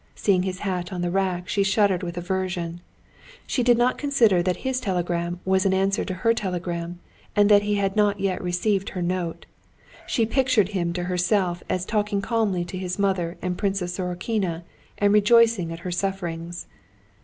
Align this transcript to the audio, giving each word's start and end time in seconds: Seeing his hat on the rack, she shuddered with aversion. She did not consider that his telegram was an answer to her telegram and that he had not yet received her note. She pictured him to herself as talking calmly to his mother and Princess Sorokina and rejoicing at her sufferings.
Seeing 0.15 0.41
his 0.41 0.61
hat 0.65 0.91
on 0.91 1.01
the 1.01 1.11
rack, 1.11 1.47
she 1.47 1.61
shuddered 1.61 2.01
with 2.01 2.17
aversion. 2.17 2.81
She 3.45 3.61
did 3.61 3.77
not 3.77 3.99
consider 3.99 4.41
that 4.41 4.55
his 4.65 4.79
telegram 4.79 5.39
was 5.45 5.63
an 5.63 5.75
answer 5.75 6.03
to 6.03 6.13
her 6.25 6.33
telegram 6.33 6.97
and 7.35 7.49
that 7.49 7.61
he 7.61 7.75
had 7.75 7.95
not 7.95 8.19
yet 8.19 8.41
received 8.43 8.89
her 8.89 9.01
note. 9.03 9.45
She 10.07 10.25
pictured 10.25 10.69
him 10.69 10.91
to 10.93 11.03
herself 11.03 11.61
as 11.69 11.85
talking 11.85 12.19
calmly 12.19 12.65
to 12.65 12.79
his 12.79 12.97
mother 12.97 13.37
and 13.43 13.59
Princess 13.59 13.93
Sorokina 13.99 14.63
and 14.97 15.13
rejoicing 15.13 15.71
at 15.71 15.81
her 15.81 15.91
sufferings. 15.91 16.65